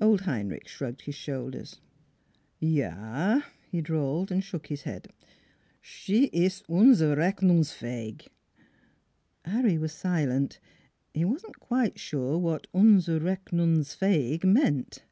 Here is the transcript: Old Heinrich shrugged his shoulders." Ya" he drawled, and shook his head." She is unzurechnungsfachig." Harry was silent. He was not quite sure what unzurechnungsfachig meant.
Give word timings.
Old 0.00 0.22
Heinrich 0.22 0.66
shrugged 0.66 1.02
his 1.02 1.14
shoulders." 1.14 1.78
Ya" 2.78 3.42
he 3.70 3.80
drawled, 3.80 4.32
and 4.32 4.42
shook 4.42 4.66
his 4.66 4.82
head." 4.82 5.12
She 5.80 6.24
is 6.32 6.64
unzurechnungsfachig." 6.68 8.26
Harry 9.44 9.78
was 9.78 9.92
silent. 9.92 10.58
He 11.14 11.24
was 11.24 11.44
not 11.44 11.60
quite 11.60 11.96
sure 11.96 12.36
what 12.38 12.66
unzurechnungsfachig 12.74 14.42
meant. 14.42 15.04